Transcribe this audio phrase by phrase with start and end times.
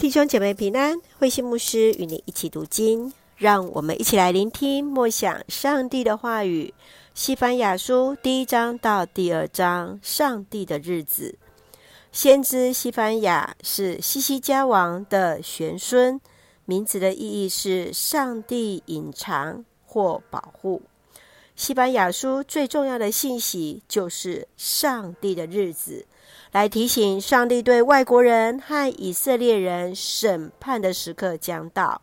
[0.00, 6.72] 弟兄姐妹平安，慧馨牧师与你一起读经，让我们一起来聆听默想上帝的话语。
[7.12, 11.36] 西番雅书第一章到第二章，上帝的日子。
[12.12, 16.18] 先知西番雅是西西家王的玄孙，
[16.64, 20.80] 名字的意义是上帝隐藏或保护。
[21.60, 26.06] 西班牙书最重要的信息就是上帝的日子。
[26.52, 32.00] 来提醒上帝对外国人和以色列人审判的时刻将到，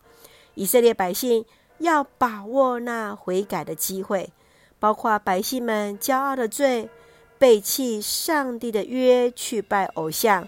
[0.54, 1.44] 以色列百姓
[1.78, 4.30] 要把握那悔改的机会，
[4.78, 6.88] 包括百姓们骄傲的罪、
[7.36, 10.46] 背弃上帝的约、去拜偶像，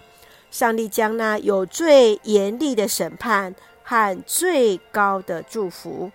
[0.49, 6.09] 上帝将那有最严厉的审判和最高的祝福。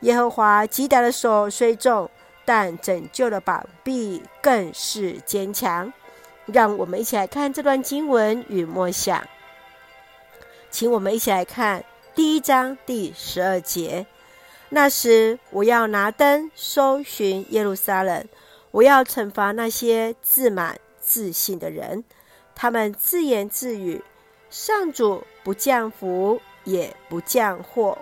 [0.00, 2.08] 耶和华极大的手虽重，
[2.46, 5.92] 但拯救的膀臂更是坚强。
[6.46, 9.26] 让我们一起来看这段经文与默想，
[10.70, 14.06] 请我们一起来看第一章第十二节。
[14.68, 18.24] 那时，我要拿灯搜寻耶路撒冷，
[18.70, 22.04] 我要惩罚那些自满自信的人。
[22.54, 24.02] 他们自言自语：
[24.48, 27.98] 上主不降福，也不降祸。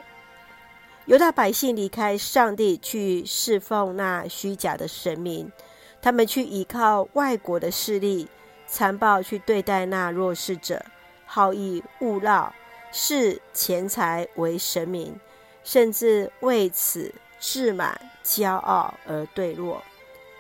[1.07, 5.53] 犹大百姓离开上帝，去侍奉那虚假的神明。
[6.01, 8.27] 他们去依靠外国的势力，
[8.67, 10.83] 残暴去对待那弱势者，
[11.27, 12.51] 好逸恶劳，
[12.91, 15.21] 视钱财为神明，
[15.63, 19.83] 甚至为此自满、骄傲而堕落，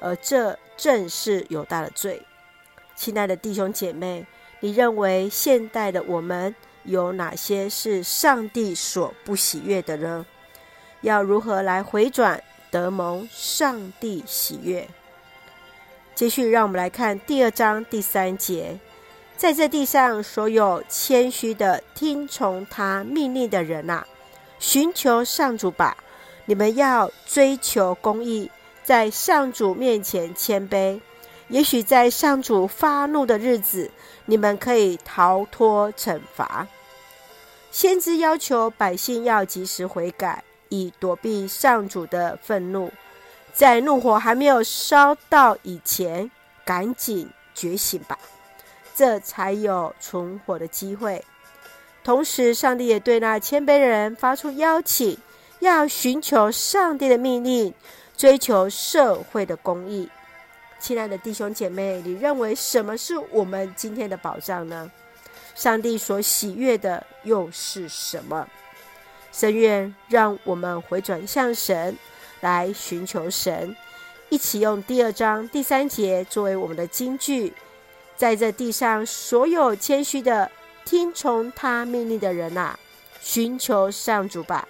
[0.00, 2.22] 而这正是犹大的罪。
[2.96, 4.26] 亲爱的弟兄姐妹，
[4.60, 6.54] 你认为现代的我们
[6.84, 10.24] 有哪些是上帝所不喜悦的呢？
[11.04, 14.88] 要如何来回转，得蒙上帝喜悦？
[16.14, 18.78] 继续，让我们来看第二章第三节。
[19.36, 24.06] 在这地上，所有谦虚的听从他命令的人呐，
[24.58, 25.94] 寻求上主吧。
[26.46, 28.50] 你们要追求公义，
[28.82, 30.98] 在上主面前谦卑。
[31.48, 33.90] 也许在上主发怒的日子，
[34.24, 36.66] 你们可以逃脱惩罚。
[37.70, 40.42] 先知要求百姓要及时悔改，
[40.74, 42.90] 以躲避上主的愤怒。
[43.52, 46.30] 在怒火还没有烧到以前，
[46.64, 48.18] 赶紧觉醒吧，
[48.96, 51.24] 这才有存活的机会。
[52.02, 55.16] 同时，上帝也对那谦卑的人发出邀请，
[55.60, 57.72] 要寻求上帝的命令，
[58.16, 60.08] 追求社会的公义。
[60.80, 64.90] 亲爱的弟兄姐妹，你认为什么是我们今天的保障呢？
[65.54, 68.46] 上帝所喜悦的又是什么？
[69.34, 71.98] 深愿让我们回转向神。
[72.40, 73.74] 来寻求神，
[74.28, 77.54] 一起用第二章第三节作为我们的金句。
[78.18, 80.50] 在这地上，所有谦虚的
[80.84, 82.78] 听从他命令的人呐、
[83.22, 84.68] 寻求上主吧。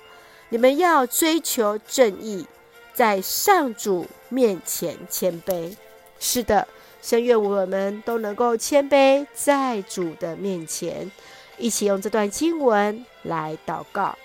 [0.50, 2.46] 你们要追求正义，
[2.92, 5.74] 在上主面前谦卑。
[6.20, 6.68] 是的，
[7.02, 11.10] 深愿我们都能够谦卑在主的面前。
[11.58, 14.16] 一起用这段经文来祷告。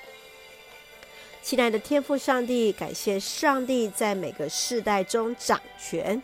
[1.42, 6.22] 亲爱的天父上帝，感谢上帝在每个世代中掌权，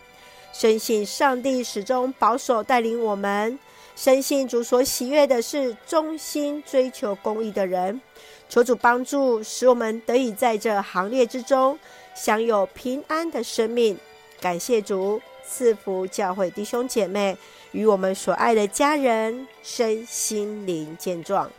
[0.53, 3.57] 深信上帝始终保守带领我们，
[3.95, 7.99] 深信主所喜悦的是忠心追求公义的人。
[8.47, 11.79] 求主帮助，使我们得以在这行列之中
[12.13, 13.97] 享有平安的生命。
[14.39, 17.35] 感谢主赐福教会弟兄姐妹
[17.71, 21.49] 与我们所爱的家人身心灵健壮。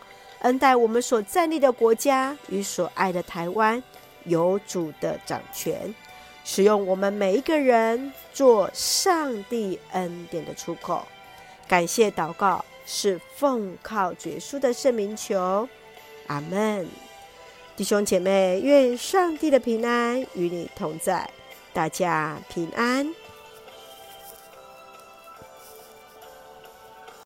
[0.46, 3.82] 恩待我们所站立的国家与所爱的台湾，
[4.26, 5.92] 有主的掌权，
[6.44, 11.04] 使用我们每一个人做上帝恩典的出口。
[11.66, 15.68] 感谢祷告是奉靠主耶稣的圣名求，
[16.28, 16.86] 阿门。
[17.74, 21.28] 弟兄姐妹，愿上帝的平安与你同在，
[21.72, 23.12] 大家平安。